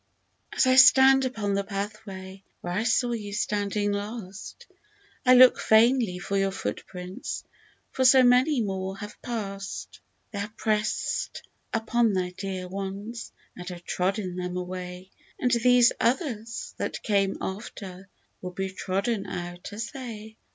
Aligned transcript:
AS 0.53 0.65
I 0.65 0.77
stand 0.77 1.25
upon 1.25 1.53
the 1.53 1.63
pathway 1.63 2.43
where 2.61 2.73
I 2.73 2.85
saw 2.85 3.11
you 3.11 3.31
standing 3.33 3.91
last, 3.91 4.65
I 5.27 5.35
look 5.35 5.61
vainly 5.61 6.17
for 6.17 6.35
your 6.35 6.49
footprints, 6.49 7.43
for 7.91 8.03
so 8.03 8.23
many 8.23 8.61
more 8.61 8.97
have 8.97 9.21
pass'd; 9.21 9.99
They 10.31 10.39
have 10.39 10.57
press'd 10.57 11.47
upon 11.71 12.13
those 12.13 12.33
dear 12.33 12.67
ones, 12.67 13.31
and 13.55 13.69
have 13.69 13.83
trodden 13.83 14.37
them 14.37 14.57
away. 14.57 15.11
And 15.39 15.51
these 15.51 15.91
others, 15.99 16.73
that 16.79 17.03
came 17.03 17.37
after, 17.39 18.09
will 18.41 18.53
be 18.53 18.71
trodden 18.71 19.27
out 19.27 19.71
as 19.71 19.91
they. 19.91 20.35